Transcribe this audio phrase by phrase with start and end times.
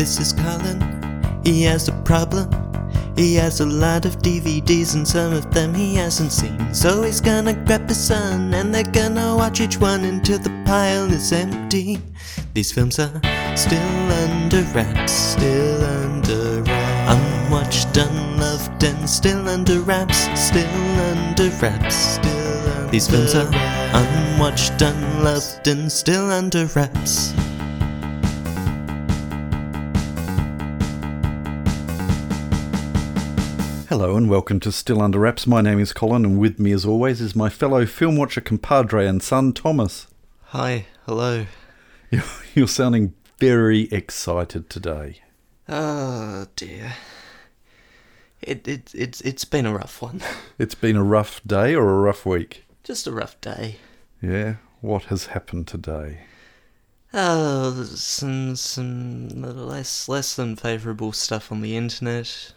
[0.00, 0.80] This is Colin.
[1.44, 2.48] He has a problem.
[3.16, 6.72] He has a lot of DVDs and some of them he hasn't seen.
[6.72, 11.12] So he's gonna grab his son and they're gonna watch each one until the pile
[11.12, 12.00] is empty.
[12.54, 13.12] These films are
[13.54, 17.12] still under wraps, still under wraps.
[17.12, 23.50] Unwatched, unloved, and still under wraps, still under wraps, still under These films are
[23.92, 27.34] unwatched, unloved, and still under wraps.
[33.90, 35.48] Hello and welcome to Still Under Wraps.
[35.48, 39.04] My name is Colin, and with me, as always, is my fellow film watcher compadre
[39.04, 40.06] and son Thomas.
[40.50, 41.46] Hi, hello.
[42.08, 42.22] You're,
[42.54, 45.22] you're sounding very excited today.
[45.68, 46.92] Oh dear.
[48.40, 50.22] It it it's it's been a rough one.
[50.56, 52.66] It's been a rough day or a rough week?
[52.84, 53.78] Just a rough day.
[54.22, 54.58] Yeah.
[54.82, 56.26] What has happened today?
[57.12, 62.52] Oh, some some less less than favourable stuff on the internet.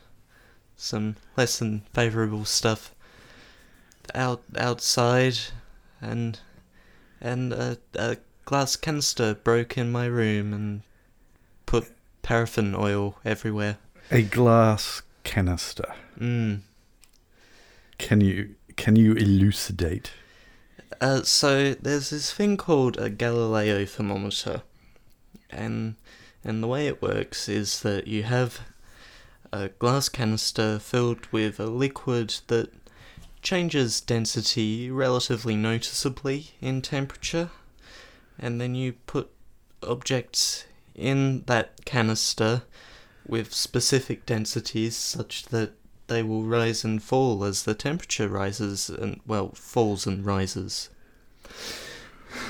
[0.76, 2.94] Some less than favourable stuff
[4.14, 5.38] out outside,
[6.02, 6.40] and
[7.22, 10.82] and a, a glass canister broke in my room and
[11.66, 11.88] put
[12.22, 13.78] paraffin oil everywhere.
[14.12, 15.94] A glass canister.
[16.20, 16.62] Mm.
[17.98, 20.12] Can you can you elucidate?
[21.02, 24.62] Uh, so there's this thing called a Galileo thermometer,
[25.50, 25.96] and
[26.44, 28.62] and the way it works is that you have
[29.54, 32.74] a glass canister filled with a liquid that
[33.44, 37.52] changes density relatively noticeably in temperature,
[38.40, 39.30] and then you put
[39.84, 40.66] objects
[40.96, 42.64] in that canister
[43.28, 45.74] with specific densities such that
[46.08, 50.90] they will rise and fall as the temperature rises and well falls and rises.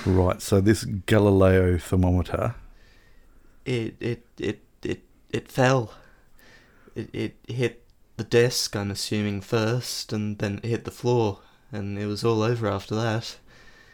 [0.06, 0.42] Right.
[0.42, 2.56] So this Galileo thermometer.
[3.66, 5.94] It it it it it fell.
[6.96, 7.84] It it hit
[8.18, 11.40] the desk, I'm assuming first, and then it hit the floor,
[11.72, 13.38] and it was all over after that.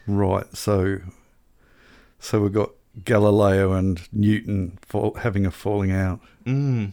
[0.06, 0.54] Right.
[0.56, 0.98] So
[2.18, 2.70] so we've got
[3.04, 6.20] Galileo and Newton fall, having a falling out.
[6.44, 6.92] Mm,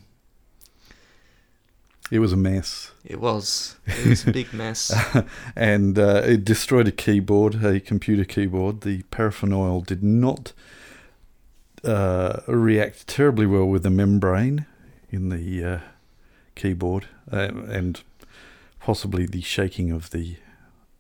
[2.10, 2.92] It was a mess.
[3.04, 3.76] it was.
[3.86, 4.94] It was a big mess.
[5.56, 8.82] and uh, it destroyed a keyboard, a computer keyboard.
[8.82, 10.54] The paraffin oil did not
[11.84, 14.66] uh, react terribly well with the membrane
[15.10, 15.80] in the uh,
[16.58, 18.02] keyboard, uh, and
[18.82, 20.36] possibly the shaking of the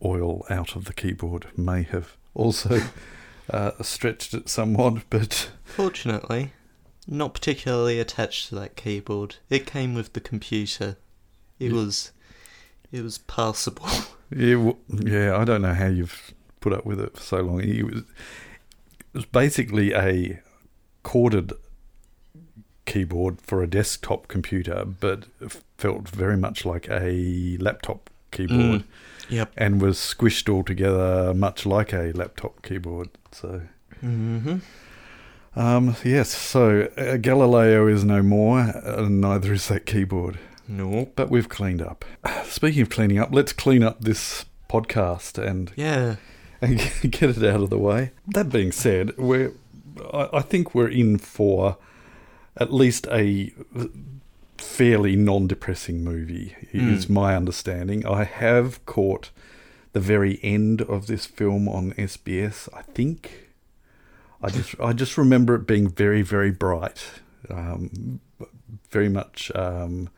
[0.04, 2.82] oil out of the keyboard may have also
[3.50, 5.04] uh, stretched it somewhat.
[5.10, 6.54] But Fortunately,
[7.08, 9.38] not particularly attached to that keyboard.
[9.50, 10.98] It came with the computer.
[11.60, 11.78] It Yeah.
[11.78, 12.12] was
[12.92, 13.88] it was passable.
[14.30, 15.38] Yeah, w- yeah.
[15.38, 17.62] I don't know how you've put up with it for so long.
[17.62, 20.42] It was, it was basically a
[21.04, 21.54] corded
[22.88, 25.26] keyboard for a desktop computer, but
[25.78, 28.84] felt very much like a laptop keyboard, Mm.
[29.30, 29.52] Yep.
[29.58, 33.10] and was squished all together, much like a laptop keyboard.
[33.32, 33.62] So,
[34.04, 34.58] Mm-hmm.
[35.60, 36.30] um, yes.
[36.30, 40.38] So uh, Galileo is no more, and neither is that keyboard.
[40.68, 41.14] Nope.
[41.16, 42.04] But we've cleaned up.
[42.46, 46.16] Speaking of cleaning up, let's clean up this podcast and Yeah.
[46.62, 46.78] and
[47.12, 48.12] get it out of the way.
[48.28, 49.54] That being said, we're
[50.14, 51.78] I, I think we're in for
[52.60, 53.52] at least a
[54.58, 56.56] fairly non-depressing movie.
[56.74, 57.10] Is Mm.
[57.10, 58.06] my understanding.
[58.06, 59.30] I have caught
[59.94, 62.68] the very end of this film on SBS.
[62.74, 63.50] I think.
[64.42, 67.06] I just I just remember it being very very bright,
[67.50, 68.20] um,
[68.92, 70.10] very much um,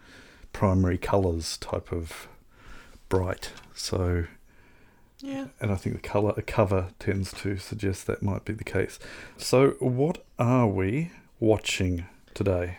[0.51, 2.27] primary colours type of
[3.07, 3.51] bright.
[3.73, 4.25] So
[5.21, 5.47] Yeah.
[5.61, 8.99] and I think the color the cover tends to suggest that might be the case.
[9.37, 12.77] So, what are we watching today?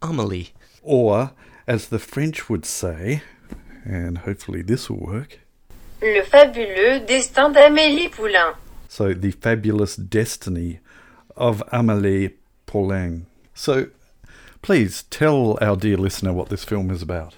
[0.00, 0.50] Amelie.
[0.82, 1.32] Or,
[1.66, 3.22] as the French would say,
[3.84, 5.40] and hopefully this will work.
[6.00, 8.54] Le fabuleux destin d'Amélie Poulain.
[8.88, 10.80] So, the fabulous destiny
[11.36, 12.34] of Amélie
[12.66, 13.26] Poulain.
[13.54, 13.88] So,
[14.62, 17.34] please tell our dear listener what this film is about.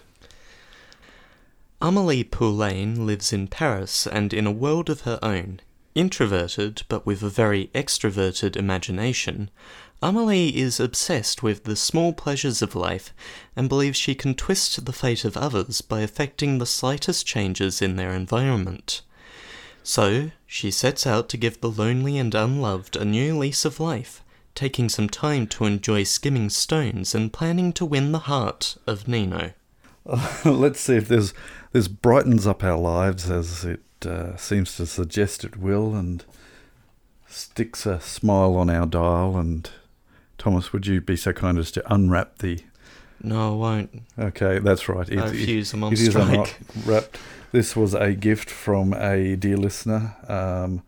[1.81, 5.61] Amelie Poulain lives in Paris and in a world of her own.
[5.95, 9.51] Introverted, but with a very extroverted imagination,
[10.02, 13.14] Amelie is obsessed with the small pleasures of life
[13.56, 17.96] and believes she can twist the fate of others by affecting the slightest changes in
[17.96, 19.02] their environment.
[19.82, 24.23] So, she sets out to give the lonely and unloved a new lease of life,
[24.55, 29.52] taking some time to enjoy skimming stones and planning to win the heart of Nino.
[30.44, 31.32] Let's see if there's
[31.73, 36.25] this brightens up our lives as it uh, seems to suggest it will, and
[37.26, 39.70] sticks a smile on our dial and
[40.44, 42.61] Thomas, would you be so kind as to unwrap the?
[43.23, 44.02] No, I won't.
[44.19, 45.11] Okay, that's right.
[45.11, 45.73] I refuse.
[45.73, 46.58] I'm on it is strike.
[46.76, 47.17] unwrapped.
[47.50, 50.82] This was a gift from a dear listener, um,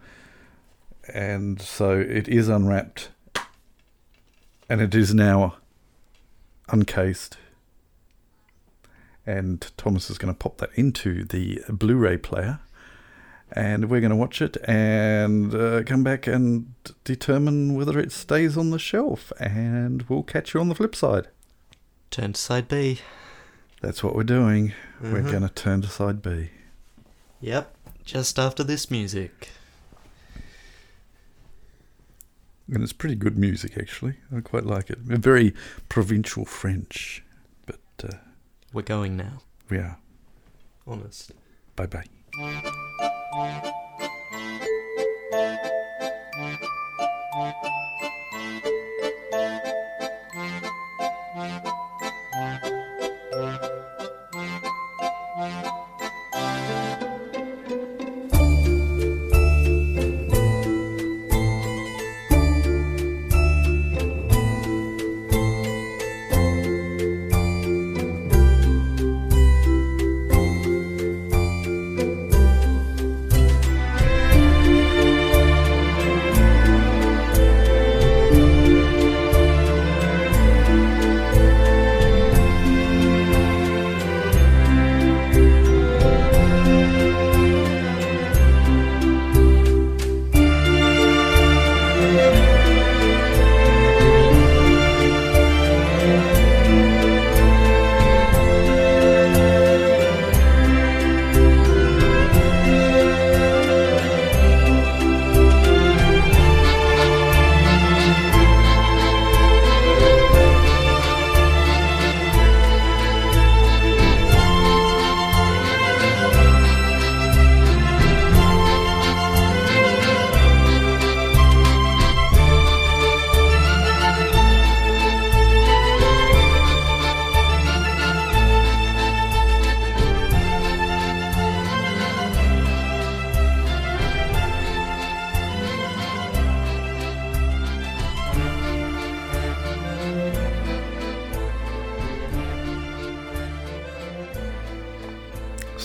[1.10, 3.08] and so it is unwrapped,
[4.68, 5.56] and it is now
[6.68, 7.38] uncased.
[9.24, 12.60] And Thomas is going to pop that into the Blu-ray player,
[13.56, 16.74] and we're going to watch it and uh, come back and
[17.04, 19.32] determine whether it stays on the shelf.
[19.40, 21.28] And we'll catch you on the flip side.
[22.10, 23.00] Turn to side B.
[23.80, 24.72] That's what we're doing.
[25.00, 25.30] We're Mhm.
[25.30, 26.50] going to turn to side B.
[27.40, 27.74] Yep.
[28.04, 29.48] Just after this music.
[32.72, 34.14] And it's pretty good music, actually.
[34.36, 34.98] I quite like it.
[34.98, 35.54] Very
[35.88, 37.22] provincial French.
[37.64, 38.16] But uh,
[38.72, 39.40] We're going now.
[39.70, 39.94] yeah,
[40.86, 41.32] Honest.
[41.76, 42.04] bye bye.
[43.36, 43.85] Bye.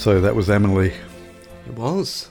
[0.02, 0.94] So that was Amelie.
[1.68, 2.30] It was.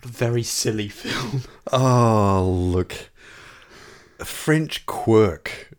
[0.00, 1.42] What a very silly film.
[1.72, 3.10] Oh, look.
[4.18, 5.70] A French quirk.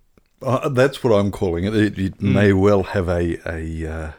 [0.41, 1.75] Uh, that's what I'm calling it.
[1.75, 4.11] It, it may well have a a uh,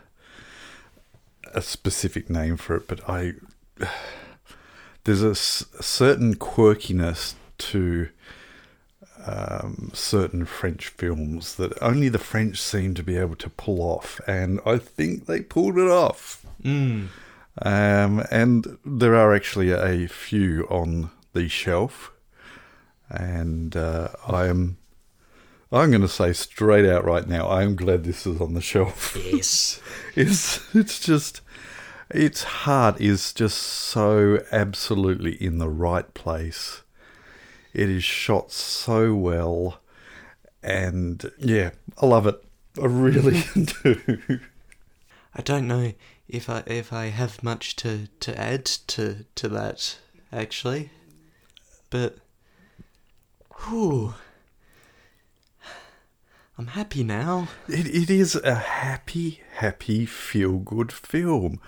[1.54, 3.32] a specific name for it, but I
[5.04, 8.10] there's a, s- a certain quirkiness to
[9.26, 14.20] um, certain French films that only the French seem to be able to pull off,
[14.26, 16.44] and I think they pulled it off.
[16.62, 17.08] Mm.
[17.60, 22.12] Um, and there are actually a few on the shelf,
[23.08, 24.78] and uh, I am.
[25.70, 27.46] I'm going to say straight out right now.
[27.46, 29.16] I am glad this is on the shelf.
[29.16, 29.80] Yes.
[30.14, 31.40] It's it's just
[32.10, 36.82] its heart is just so absolutely in the right place.
[37.72, 39.80] It is shot so well,
[40.62, 42.42] and yeah, I love it.
[42.80, 43.42] I really
[43.82, 44.40] do.
[45.34, 45.92] I don't know
[46.28, 49.98] if I if I have much to, to add to to that
[50.32, 50.90] actually,
[51.90, 52.18] but
[53.68, 54.14] whew,
[56.58, 57.48] I'm happy now.
[57.68, 61.60] It, it is a happy, happy, feel good film.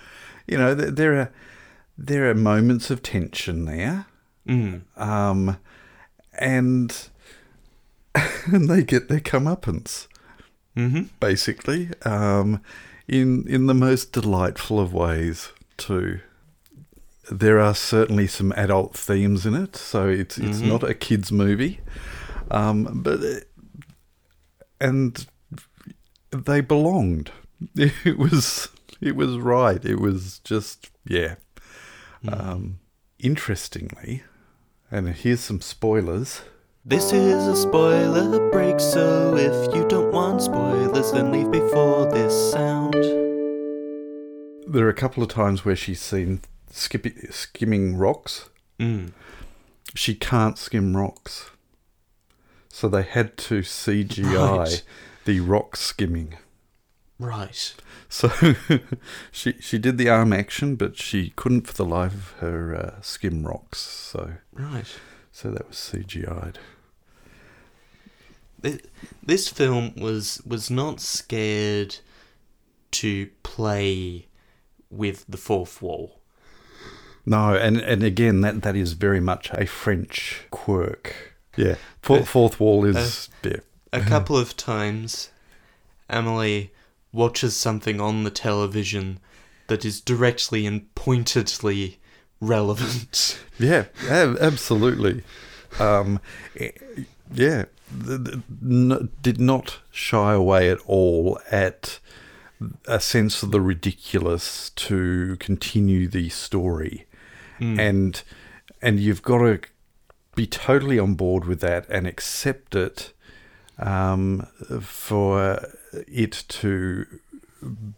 [0.47, 1.31] You know, th- there are
[1.97, 4.05] there are moments of tension there,
[4.47, 4.81] Mm.
[4.95, 5.57] um,
[6.39, 7.09] and
[8.45, 10.07] and they get their comeuppance
[10.77, 11.03] Mm-hmm.
[11.21, 12.61] basically, um,
[13.07, 16.19] in in the most delightful of ways too.
[17.31, 20.67] There are certainly some adult themes in it, so it's it's Mhm.
[20.67, 21.79] not a kids movie,
[22.51, 23.19] um, but
[24.81, 25.25] and
[26.31, 27.31] they belonged.
[28.03, 28.67] It was
[29.01, 29.83] it was right.
[29.85, 31.35] It was just yeah.
[32.27, 32.79] Um,
[33.17, 34.23] interestingly,
[34.91, 36.41] and here's some spoilers.
[36.83, 42.51] This is a spoiler break, so if you don't want spoilers, then leave before this
[42.51, 42.93] sound.
[44.67, 48.49] There are a couple of times where she's seen skipping, skimming rocks.
[48.79, 49.11] Mm.
[49.95, 51.49] She can't skim rocks,
[52.69, 54.83] so they had to CGI Right.
[55.25, 56.35] the rock skimming.
[57.17, 57.73] Right.
[58.09, 58.29] So
[59.31, 63.01] she she did the arm action, but she couldn't for the life of her uh,
[63.01, 63.79] skim rocks.
[63.79, 64.87] So Right.
[65.31, 66.59] So that was CGI'd.
[68.61, 68.81] Thi-
[69.23, 71.97] This film was was not scared
[72.91, 74.27] to play
[74.89, 76.19] with the fourth wall.
[77.25, 81.33] No, and, and again, that, that is very much a French quirk.
[81.57, 83.57] Yeah, fourth, Uh, fourth wall is yeah.
[83.91, 85.31] A couple of times,
[86.09, 86.71] Amelie
[87.15, 89.19] watches something on the television
[89.67, 91.97] that is directly and pointedly
[92.39, 93.39] relevant.
[93.57, 95.23] Yeah, ab- absolutely.
[95.79, 96.19] Um,
[97.33, 97.63] yeah,
[98.05, 101.99] th- th- n- did not shy away at all at
[102.85, 107.05] a sense of the ridiculous to continue the story,
[107.61, 108.21] and
[108.81, 109.59] and you've got to
[110.35, 113.13] be totally on board with that and accept it
[113.79, 114.47] um,
[114.81, 115.65] for
[116.07, 117.05] it to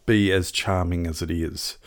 [0.05, 1.77] be as charming as it is.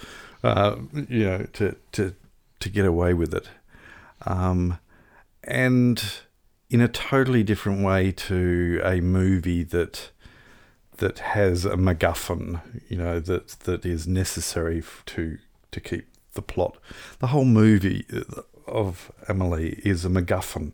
[0.42, 0.76] Uh,
[1.08, 2.14] you know, to to
[2.60, 3.48] to get away with it,
[4.26, 4.78] um,
[5.44, 6.02] and
[6.70, 10.10] in a totally different way to a movie that
[10.96, 15.38] that has a MacGuffin, you know, that that is necessary to
[15.72, 16.78] to keep the plot.
[17.18, 20.72] The whole movie uh, of Amelie is a MacGuffin.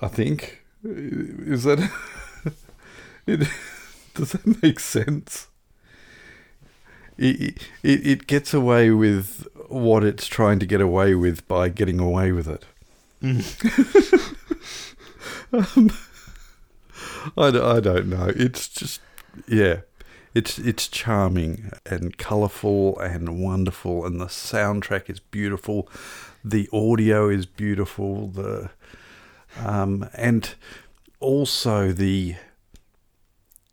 [0.00, 1.78] I think is that
[3.26, 3.48] it,
[4.14, 5.48] does that make sense?
[7.18, 12.00] It, it it gets away with what it's trying to get away with by getting
[12.00, 12.64] away with it.
[15.52, 15.90] um,
[17.36, 18.32] I, I don't know.
[18.34, 19.00] It's just
[19.46, 19.80] yeah,
[20.34, 25.88] it's it's charming and colourful and wonderful, and the soundtrack is beautiful.
[26.42, 28.28] The audio is beautiful.
[28.28, 28.70] The
[29.58, 30.54] um, and
[31.18, 32.36] also the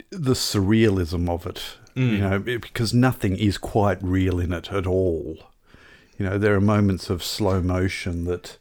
[0.09, 1.77] the surrealism of it.
[1.95, 5.39] You know, because nothing is quite real in it at all.
[6.19, 8.57] You know, there are moments of slow motion that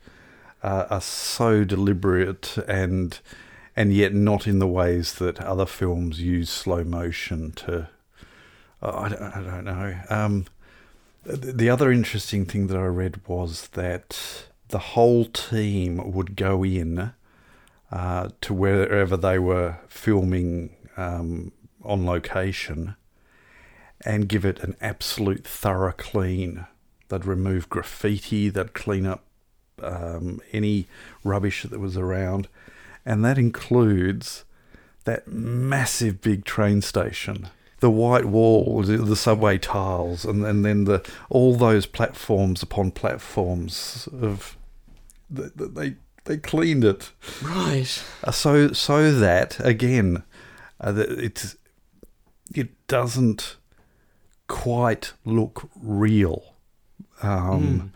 [0.62, 3.18] uh, are so deliberate and
[3.76, 7.88] and yet not in the ways that other films use slow motion to.
[8.82, 10.00] oh, I, don't, I don't know.
[10.08, 10.46] Um,
[11.24, 17.12] the other interesting thing that I read was that the whole team would go in
[17.90, 21.52] uh, to wherever they were filming um,
[21.84, 22.96] on location
[24.04, 26.66] and give it an absolute thorough clean.
[27.08, 29.24] They'd remove graffiti, they'd clean up
[29.82, 30.86] um, any
[31.22, 32.48] rubbish that was around,
[33.04, 34.44] and that includes
[35.04, 37.48] that massive big train station.
[37.80, 42.90] The white wall, the the subway tiles, and, and then the all those platforms upon
[42.90, 44.56] platforms of
[45.34, 48.02] th- th- they they cleaned it Right.
[48.24, 50.22] uh, so so that again,
[50.80, 51.56] uh, that it's
[52.54, 53.56] it doesn't
[54.48, 56.54] quite look real.
[57.22, 57.92] Um,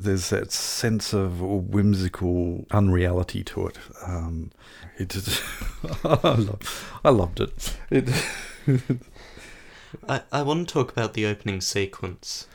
[0.00, 3.78] There's that sense of whimsical unreality to it.
[4.06, 4.50] Um,
[4.98, 5.14] it
[6.04, 7.76] I, love, I loved it.
[7.90, 8.08] It
[10.08, 12.46] I, I want to talk about the opening sequence.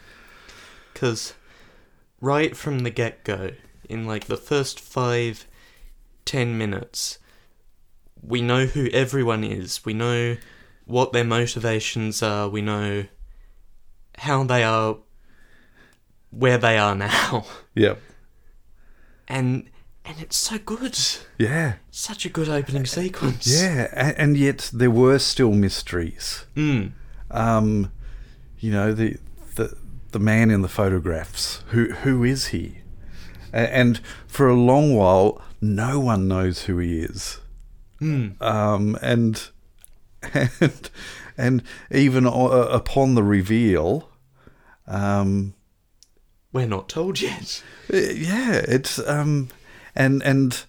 [0.93, 1.33] Because
[2.21, 3.51] right from the get go,
[3.87, 5.47] in like the first five,
[6.25, 7.19] ten minutes,
[8.21, 9.85] we know who everyone is.
[9.85, 10.37] We know
[10.85, 12.49] what their motivations are.
[12.49, 13.05] We know
[14.17, 14.97] how they are,
[16.29, 17.45] where they are now.
[17.75, 17.95] yeah
[19.27, 19.69] And
[20.05, 20.97] and it's so good.
[21.37, 23.45] yeah Such a good opening sequence.
[23.47, 26.45] yeah, and, and yet there were still mysteries.
[26.55, 26.91] Mm.
[27.31, 27.91] um,
[28.59, 29.17] you know the
[29.55, 29.75] the
[30.11, 31.63] the man in the photographs.
[31.67, 32.79] Who who is he?
[33.53, 37.39] And for a long while, no one knows who he is.
[38.01, 38.39] Mm.
[38.41, 39.49] Um, and
[40.33, 40.89] and
[41.37, 44.09] and even upon the reveal,
[44.87, 45.53] um,
[46.51, 47.63] We're not told yet.
[47.93, 49.47] uh, yeah, it's um,
[49.95, 50.63] and and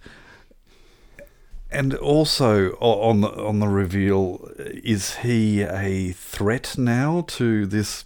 [1.71, 8.05] and also on the on the reveal, is he a threat now to this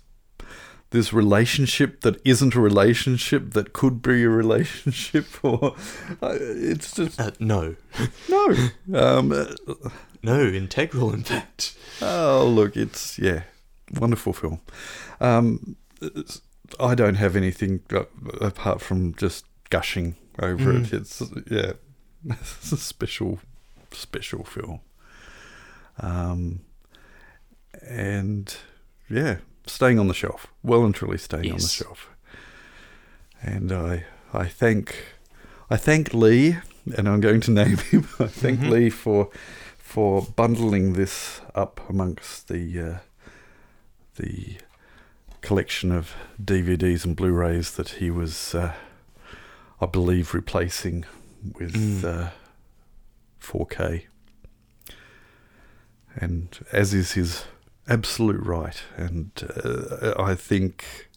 [0.91, 5.75] this relationship that isn't a relationship that could be a relationship, or
[6.23, 7.75] uh, it's just Uh, no.
[8.29, 8.55] no.
[8.95, 9.47] Um, uh,
[10.23, 11.75] No, integral, in fact.
[12.01, 13.43] Oh, look, it's yeah,
[13.99, 14.61] wonderful film.
[15.21, 15.77] Um,
[16.81, 18.05] I don't have anything uh,
[18.41, 20.93] apart from just gushing over it.
[20.93, 21.73] It's yeah,
[22.31, 23.41] it's a special,
[23.91, 24.81] special film.
[26.01, 26.61] Um,
[27.83, 28.57] and
[29.09, 32.11] yeah, staying on the shelf, well and truly staying on the shelf.
[33.43, 34.97] And I, I thank,
[35.69, 36.57] I thank Lee,
[36.97, 38.09] and I'm going to name him.
[38.19, 39.31] I thank Lee for
[39.77, 42.99] for bundling this up amongst the uh,
[44.17, 44.57] the
[45.45, 48.73] collection of DVDs and Blu-rays that he was, uh,
[49.85, 51.05] I believe, replacing
[51.59, 52.05] with Mm.
[52.05, 52.31] uh,
[53.41, 54.07] 4K,
[56.17, 57.45] and as is his
[57.87, 58.83] absolute right.
[58.97, 59.31] And
[59.63, 61.11] uh, I think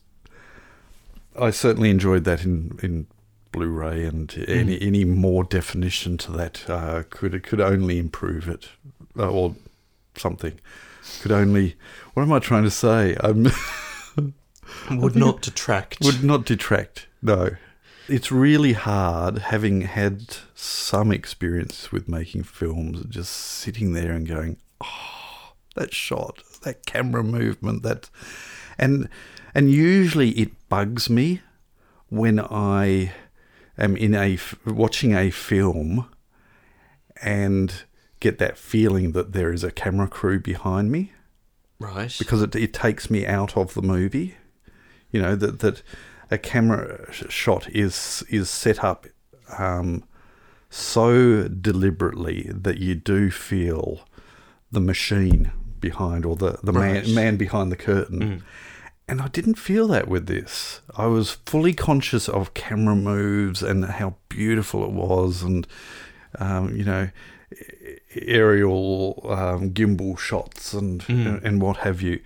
[1.39, 3.07] I certainly enjoyed that in in
[3.53, 8.69] Blu-ray, and any any more definition to that uh, could could only improve it,
[9.17, 9.55] uh, or
[10.17, 10.59] something.
[11.21, 11.75] Could only.
[12.13, 13.15] What am I trying to say?
[13.21, 13.47] I'm.
[14.91, 16.03] Would not detract.
[16.03, 17.07] would not detract.
[17.21, 17.51] No.
[18.09, 24.57] It's really hard having had some experience with making films, just sitting there and going,
[24.81, 28.09] "Oh, that shot, that camera movement, that,"
[28.77, 29.09] and
[29.53, 31.41] and usually it bugs me
[32.09, 33.13] when I
[33.77, 36.07] am in a, watching a film
[37.21, 37.83] and
[38.19, 41.11] get that feeling that there is a camera crew behind me
[41.79, 42.15] right.
[42.17, 44.35] because it, it takes me out of the movie.
[45.11, 45.83] You know that that
[46.31, 49.05] a camera shot is is set up
[49.57, 50.03] um,
[50.69, 54.01] so deliberately that you do feel
[54.71, 57.05] the machine behind or the the Right.
[57.05, 58.19] man man behind the curtain.
[58.21, 58.41] Mm.
[59.09, 60.81] And I didn't feel that with this.
[60.97, 65.65] I was fully conscious of camera moves and how beautiful it was, and
[66.39, 67.09] um, you know,
[68.15, 71.43] aerial um, gimbal shots and Mm.
[71.43, 72.19] and what have you.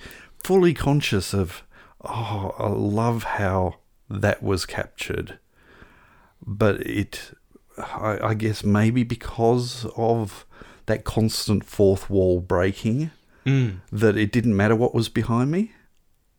[0.43, 1.61] Fully conscious of,
[2.03, 3.75] oh, I love how
[4.21, 5.39] that was captured,
[6.45, 7.31] but it,
[7.77, 10.45] I, I guess maybe because of
[10.87, 13.11] that constant fourth wall breaking,
[13.45, 13.77] Mm.
[13.91, 15.71] that it didn't matter what was behind me.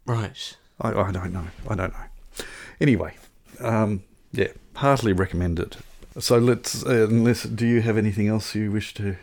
[0.06, 0.56] Right.
[0.80, 1.46] I, I don't know.
[1.68, 2.44] I don't know.
[2.80, 3.16] Anyway,
[3.58, 5.78] um, yeah, heartily recommend it.
[6.20, 6.86] So let's.
[6.86, 9.16] Uh, unless, do you have anything else you wish to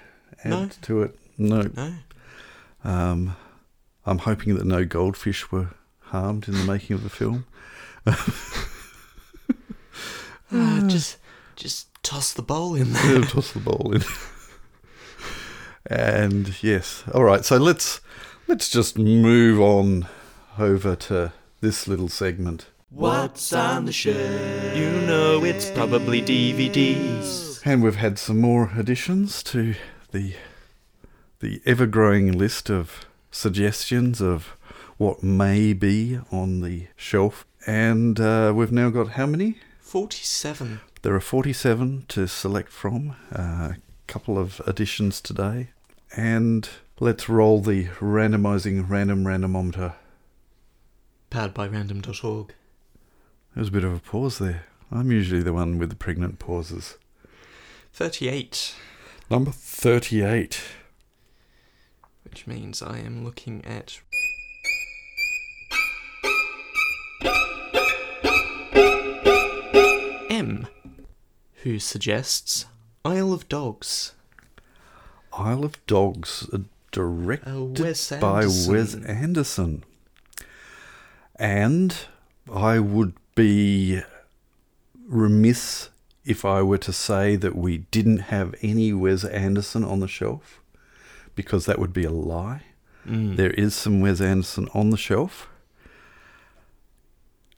[0.44, 0.70] add No.
[0.82, 1.18] to it?
[1.38, 1.62] No.
[1.74, 1.94] No.
[2.84, 3.38] Um,
[4.06, 5.70] I'm hoping that no goldfish were
[6.01, 7.46] harmed in the making of the film.
[10.51, 11.18] Ah, just,
[11.56, 13.22] just toss the bowl in Yeah, there.
[13.22, 14.03] toss the bowl in.
[15.86, 17.46] and yes, all right.
[17.46, 18.01] So let's
[18.48, 20.08] let's just move on
[20.58, 22.67] over to this little segment.
[22.89, 24.17] What's on the shelf?
[24.76, 27.62] You know it's probably DVDs.
[27.65, 29.76] And we've had some more additions to
[30.12, 30.34] the
[31.39, 34.56] the ever growing list of suggestions of
[34.97, 37.45] what may be on the shelf.
[37.67, 39.58] And uh, we've now got how many?
[39.80, 40.82] Forty-seven.
[41.02, 43.15] There are 47 to select from.
[43.32, 45.69] A couple of additions today.
[46.15, 46.67] And
[47.00, 49.93] let's roll the randomizing random randomometer.
[51.30, 52.48] Powered by random.org.
[52.48, 54.65] There was a bit of a pause there.
[54.91, 56.98] I'm usually the one with the pregnant pauses.
[57.93, 58.76] Thirty-eight.
[59.30, 60.62] Number 38.
[62.24, 64.00] Which means I am looking at.
[70.39, 70.67] M,
[71.63, 72.65] who suggests
[73.04, 74.13] Isle of Dogs.
[75.34, 76.60] Isle of Dogs, uh,
[76.91, 79.06] directed Uh, Wes by Wes Anderson.
[79.06, 79.84] Anderson.
[81.36, 81.95] And
[82.52, 84.02] I would be
[85.08, 85.89] remiss
[86.25, 90.62] if I were to say that we didn't have any Wes Anderson on the shelf,
[91.36, 92.63] because that would be a lie.
[93.06, 93.36] Mm.
[93.38, 95.47] There is some Wes Anderson on the shelf.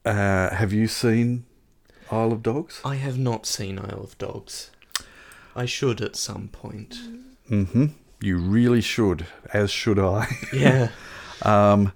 [0.06, 1.46] Uh, have you seen
[2.12, 2.82] Isle of Dogs?
[2.84, 4.72] I have not seen Isle of Dogs.
[5.56, 6.98] I should at some point.
[7.50, 7.88] Mm-hmm.
[8.22, 10.28] You really should, as should I.
[10.54, 10.90] Yeah.
[11.44, 11.94] Um,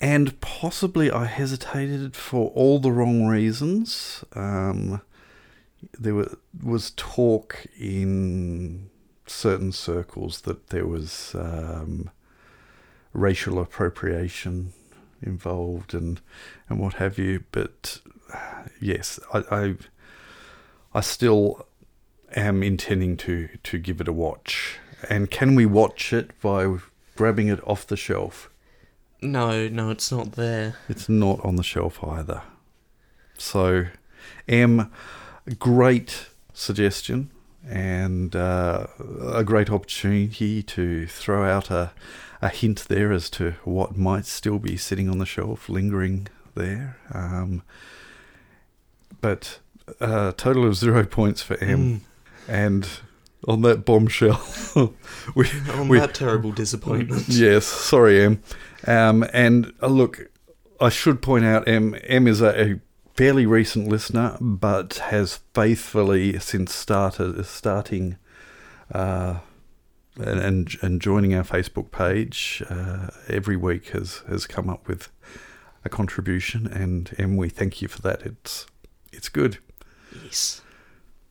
[0.00, 4.24] and possibly I hesitated for all the wrong reasons.
[4.34, 5.00] Um,
[5.98, 8.90] there were, was talk in
[9.26, 12.10] certain circles that there was um,
[13.12, 14.72] racial appropriation
[15.24, 16.20] involved and
[16.68, 17.44] and what have you.
[17.52, 18.00] But
[18.32, 19.74] uh, yes, I, I
[20.94, 21.66] I still
[22.34, 24.78] am intending to to give it a watch.
[25.10, 26.78] And can we watch it by
[27.16, 28.50] grabbing it off the shelf?
[29.20, 30.76] No, no, it's not there.
[30.88, 32.42] It's not on the shelf either.
[33.38, 33.86] So,
[34.48, 34.90] M,
[35.58, 37.30] great suggestion
[37.66, 38.86] and uh,
[39.32, 41.92] a great opportunity to throw out a,
[42.44, 46.98] a hint there as to what might still be sitting on the shelf, lingering there.
[47.10, 47.62] Um,
[49.22, 49.60] but
[49.98, 51.78] a total of zero points for M.
[51.78, 52.00] Mm.
[52.46, 52.88] And
[53.48, 54.44] on that bombshell,
[55.34, 57.24] we, On we, that terrible disappointment.
[57.28, 58.42] Yes, sorry, M.
[58.86, 60.30] Um, and uh, look,
[60.78, 61.96] I should point out, M.
[62.04, 62.80] Em is a, a
[63.14, 68.18] fairly recent listener, but has faithfully since started starting
[68.92, 69.38] uh,
[70.18, 75.08] and, and and joining our Facebook page uh, every week has has come up with
[75.84, 78.22] a contribution, and Em, we thank you for that.
[78.22, 78.66] It's
[79.12, 79.58] it's good.
[80.24, 80.62] Yes.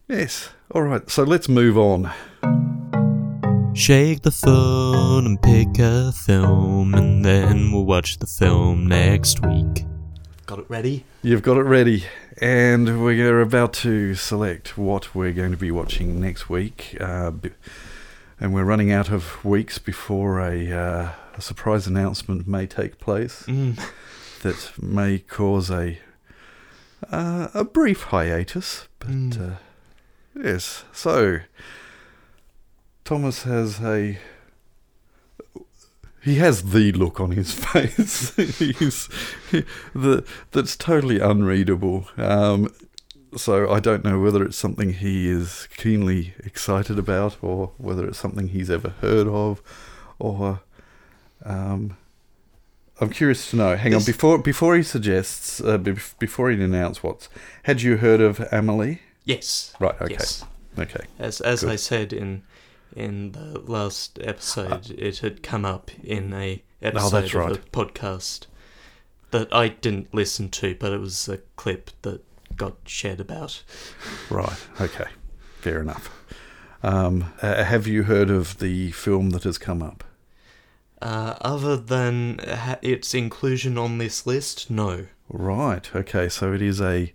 [0.07, 0.49] Yes.
[0.71, 1.09] All right.
[1.09, 2.11] So let's move on.
[3.75, 9.85] Shake the phone and pick a film, and then we'll watch the film next week.
[10.45, 11.05] Got it ready?
[11.23, 12.03] You've got it ready,
[12.39, 16.95] and we're about to select what we're going to be watching next week.
[16.99, 17.49] Uh, b-
[18.43, 23.43] and we're running out of weeks before a, uh, a surprise announcement may take place
[23.47, 23.79] Mm.
[24.41, 25.97] that may cause a
[27.09, 28.87] uh, a brief hiatus.
[28.99, 29.53] But Mm.
[29.53, 29.55] uh,
[30.43, 31.39] yes, so
[33.05, 34.19] Thomas has a
[36.21, 38.33] he has the look on his face.
[38.35, 39.07] He's
[39.93, 42.07] the that's totally unreadable.
[42.17, 42.73] Um,
[43.37, 48.17] so I don't know whether it's something he is keenly excited about, or whether it's
[48.19, 49.61] something he's ever heard of,
[50.19, 50.61] or
[51.45, 51.97] um,
[53.01, 53.75] I'm curious to know.
[53.75, 57.29] Hang on, before before he suggests, uh, bef- before he announces what's,
[57.63, 59.01] had you heard of Amelie?
[59.25, 59.73] Yes.
[59.79, 59.95] Right.
[60.01, 60.13] Okay.
[60.13, 60.45] Yes.
[60.77, 61.05] Okay.
[61.19, 61.71] As as Good.
[61.71, 62.43] I said in
[62.95, 68.45] in the last episode, it had come up in a episode Oh, of a podcast
[69.31, 72.21] that I didn't listen to, but it was a clip that
[72.55, 73.63] got shared about.
[74.29, 74.57] Right.
[74.81, 75.05] Okay.
[75.59, 76.09] Fair enough.
[76.81, 80.03] Um, uh, have you heard of the film that has come up?
[81.01, 85.07] Uh, other than ha- its inclusion on this list, no.
[85.29, 85.89] Right.
[85.95, 86.29] Okay.
[86.29, 87.13] So it is a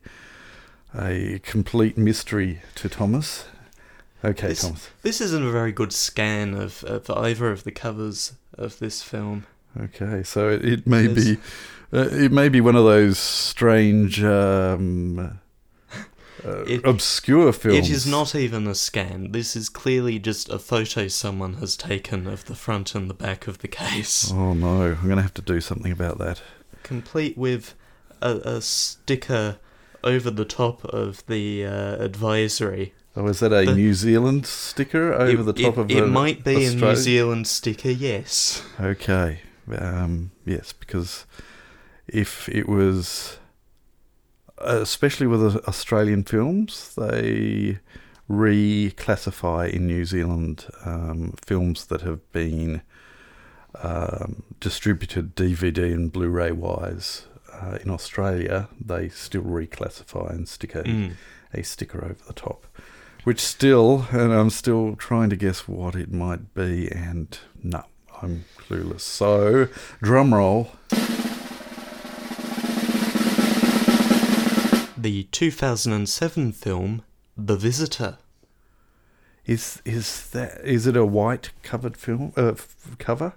[0.99, 3.45] a complete mystery to Thomas.
[4.25, 4.89] Okay, This- Thomas.
[5.03, 9.47] This isn't a very good scan of, of either of the covers of this film.
[9.81, 10.23] Okay.
[10.23, 11.39] So it, it may There's- be
[11.93, 15.31] uh, it may be one of those strange um, uh,
[16.67, 17.89] It- obscure films.
[17.89, 19.33] It is not even a scan.
[19.33, 23.47] This is clearly just a photo someone has taken of the front and the back
[23.47, 24.31] of the case.
[24.33, 24.93] Oh no!
[25.01, 26.43] I'm going to have to do something about that.
[26.83, 27.75] complete with
[28.21, 29.59] a, a sticker
[30.05, 32.95] over the top of the uh, advisory.
[33.17, 36.03] Oh, is that a The- New Zealand sticker over it, the top it, of it
[36.05, 38.63] a might be a New Zealand sticker, yes.
[38.79, 39.41] Okay.
[39.77, 41.27] Um, yes, because
[42.07, 43.39] if it was,
[44.59, 47.79] especially with uh, Australian films, they
[48.31, 52.83] reclassify in New Zealand um, films that have been
[53.83, 57.25] um, distributed DVD and Blu-ray wise.
[57.53, 61.13] Uh, in Australia, they still reclassify and stick a, Mm.
[61.53, 62.67] a sticker over the top,
[63.25, 67.85] which still, and I'm still trying to guess what it might be, and no,
[68.23, 69.01] I'm clueless.
[69.01, 69.69] So,
[70.03, 70.73] drum roll.
[74.97, 77.03] The 2007 film
[77.37, 78.19] The Visitor.
[79.47, 83.33] Is is that is it a white covered film uh, f- cover?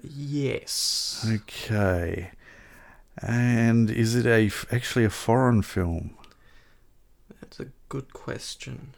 [0.00, 1.26] Yes.
[1.28, 2.30] Okay,
[3.20, 6.14] and is it a f- actually a foreign film?
[7.40, 8.94] That's a good question.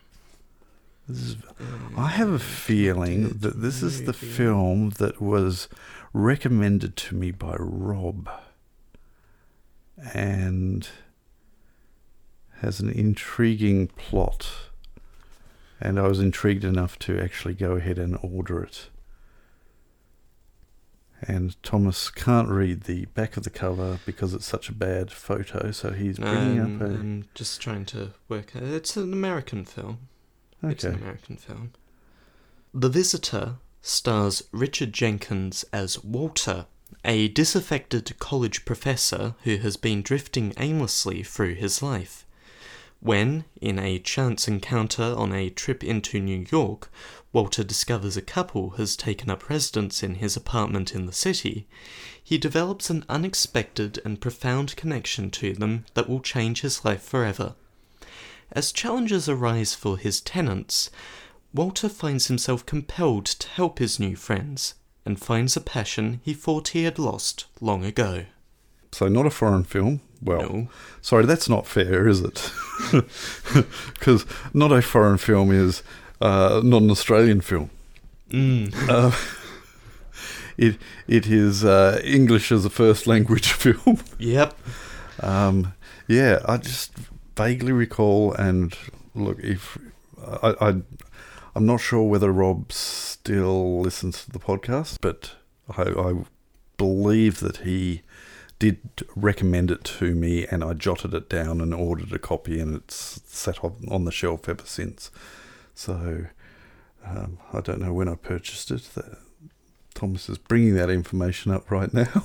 [1.08, 1.36] This is,
[1.96, 5.68] I have a feeling that this is the film that was
[6.12, 8.28] recommended to me by Rob
[10.12, 10.86] and
[12.60, 14.50] has an intriguing plot.
[15.80, 18.90] And I was intrigued enough to actually go ahead and order it.
[21.22, 25.70] And Thomas can't read the back of the cover because it's such a bad photo,
[25.70, 26.84] so he's bringing Um, up a.
[26.94, 28.62] I'm just trying to work out.
[28.62, 29.98] It's an American film.
[30.62, 31.72] It's an American film.
[32.74, 36.66] The Visitor stars Richard Jenkins as Walter,
[37.04, 42.26] a disaffected college professor who has been drifting aimlessly through his life.
[43.00, 46.90] When, in a chance encounter on a trip into New York,
[47.32, 51.68] Walter discovers a couple has taken up residence in his apartment in the city,
[52.22, 57.54] he develops an unexpected and profound connection to them that will change his life forever.
[58.52, 60.90] As challenges arise for his tenants,
[61.54, 66.68] Walter finds himself compelled to help his new friends and finds a passion he thought
[66.68, 68.24] he had lost long ago.
[68.92, 70.00] So, not a foreign film.
[70.22, 70.68] Well, No.
[71.00, 72.50] Sorry, that's not fair, is it?
[73.94, 75.82] Because not a foreign film is
[76.20, 77.70] uh, not an Australian film.
[78.30, 78.74] Mm.
[78.88, 79.12] Uh,
[80.56, 83.98] it it is uh, English as a first language film.
[84.18, 84.58] Yep.
[85.20, 85.72] Um,
[86.08, 86.90] yeah, I just
[87.38, 88.76] vaguely recall, and
[89.14, 89.78] look, if
[90.42, 90.68] I, I
[91.54, 95.36] I'm not sure whether Rob still listens to the podcast, but
[95.76, 96.14] I, I
[96.76, 98.02] believe that he
[98.58, 98.80] did
[99.14, 103.20] recommend it to me, and I jotted it down and ordered a copy, and it's
[103.26, 105.12] sat on, on the shelf ever since.
[105.74, 106.26] So
[107.06, 108.82] um, I don't know when I purchased it.
[108.96, 109.18] That
[109.94, 112.24] Thomas is bringing that information up right now.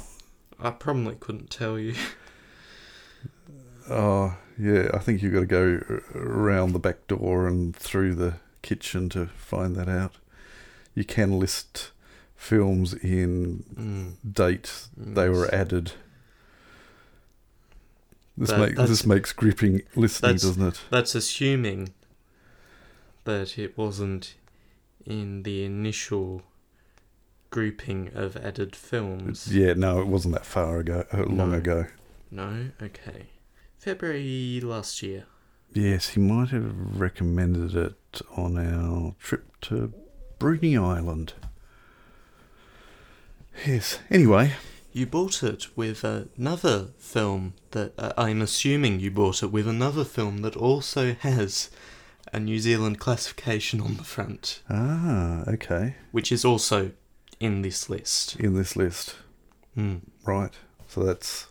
[0.60, 1.93] I probably couldn't tell you.
[3.88, 8.36] Oh, Yeah, I think you've got to go around the back door and through the
[8.62, 10.16] kitchen to find that out.
[10.96, 11.92] You can list
[12.36, 14.34] films in Mm.
[14.34, 15.94] date they were added.
[18.38, 20.82] This, That- make, this makes gripping listening, doesn't it?
[20.89, 21.94] That's assuming
[23.26, 24.36] that it wasn't
[25.06, 26.42] in the initial
[27.52, 29.54] grouping of added films.
[29.54, 31.58] Yeah, no, it wasn't that far ago, uh, long No.
[31.58, 31.86] ago.
[32.32, 32.70] No?
[32.82, 33.28] Okay.
[33.84, 35.26] February last year.
[35.74, 39.91] Yes, he might have recommended it on our trip to
[40.39, 41.34] Bruny Island.
[43.67, 44.00] Yes.
[44.10, 44.54] Anyway,
[44.93, 50.06] You bought it with another film that uh, I'm assuming you bought it with another
[50.06, 51.69] film that also has
[52.32, 56.91] a New Zealand classification on the front, ah, okay, which is also
[57.39, 58.36] in this list.
[58.38, 59.15] in this list,
[59.76, 59.98] Hmm.
[60.26, 60.54] right?
[60.88, 61.48] So that's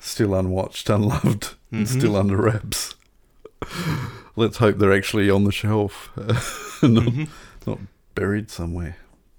[0.00, 1.98] still unwatched, unloved, and Mhm.
[1.98, 2.94] still under wraps.
[4.36, 7.28] Let's hope they're actually on the shelf, not, Mhm.
[7.66, 7.78] not
[8.14, 8.96] buried somewhere.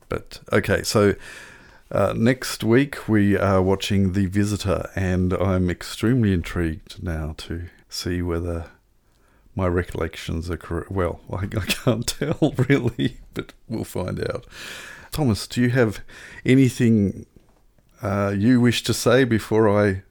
[0.09, 1.15] But okay, so
[1.91, 8.21] uh, next week we are watching The Visitor, and I'm extremely intrigued now to see
[8.21, 8.67] whether
[9.55, 10.91] my recollections are correct.
[10.91, 14.45] Well, I, I can't tell really, but we'll find out.
[15.11, 15.99] Thomas, do you have
[16.45, 17.25] anything
[18.01, 20.03] uh, you wish to say before I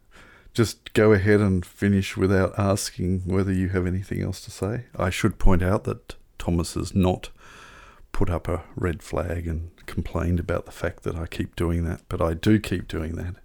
[0.52, 4.84] just go ahead and finish without asking whether you have anything else to say?
[4.96, 7.30] I should point out that Thomas has not
[8.12, 12.02] put up a red flag and complained about the fact that I keep doing that,
[12.08, 13.36] but I do keep doing that.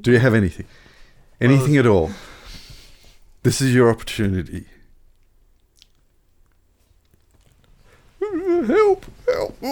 [0.00, 0.66] Do you have anything?
[1.40, 2.10] Anything at all?
[3.42, 4.66] This is your opportunity.
[8.20, 9.06] Help!
[9.26, 9.62] Help!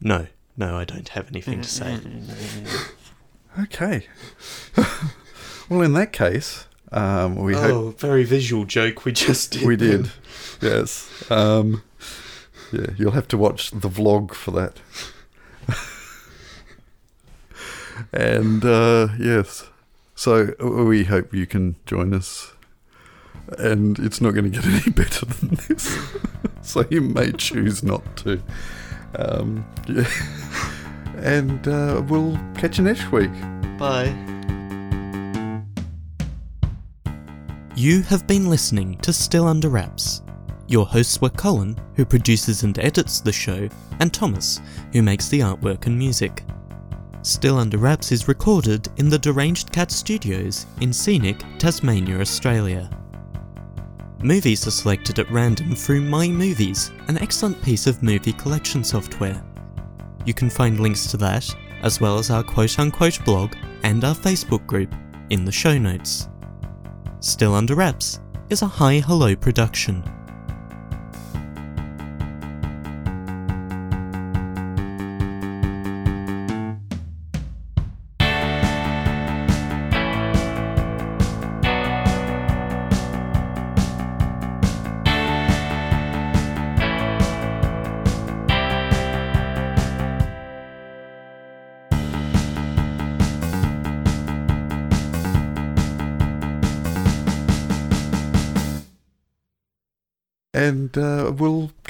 [0.00, 1.98] No, no, I don't have anything to say.
[3.56, 4.08] Okay.
[5.68, 9.66] well, in that case, um, we hope oh, very visual joke we just did.
[9.66, 10.10] we did.
[10.60, 11.30] yes.
[11.30, 11.84] Um,
[12.72, 14.80] yeah, you'll have to watch the vlog for that.
[18.12, 19.68] and uh, yes,
[20.16, 22.52] so uh, we hope you can join us.
[23.58, 25.98] And it's not going to get any better than this,
[26.62, 28.42] so you may choose not to.
[29.16, 30.08] Um, yeah.
[31.18, 33.30] And uh, we'll catch you next week.
[33.78, 34.12] Bye.
[37.76, 40.22] You have been listening to Still Under Wraps.
[40.68, 43.68] Your hosts were Colin, who produces and edits the show,
[44.00, 44.60] and Thomas,
[44.92, 46.44] who makes the artwork and music.
[47.22, 52.90] Still Under Wraps is recorded in the Deranged Cat Studios in scenic Tasmania, Australia.
[54.22, 59.44] Movies are selected at random through My Movies, an excellent piece of movie collection software.
[60.24, 64.14] You can find links to that, as well as our quote unquote blog and our
[64.14, 64.94] Facebook group,
[65.30, 66.28] in the show notes.
[67.20, 70.02] Still Under Wraps is a Hi Hello production.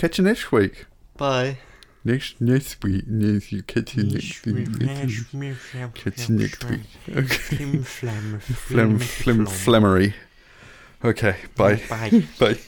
[0.04, 0.84] Catch you next week.
[1.16, 1.56] Bye.
[2.04, 3.06] Next next week.
[3.06, 4.68] Next, you catch you next week.
[5.94, 6.80] Catch you next week.
[7.08, 7.24] Okay.
[7.24, 8.40] Flim flam.
[8.40, 10.14] Flam, flam, flammery.
[11.02, 11.36] Okay.
[11.56, 11.80] Bye.
[11.88, 12.22] Bye.
[12.38, 12.58] Bye.